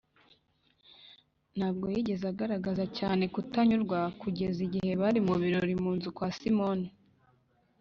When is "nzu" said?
5.97-6.09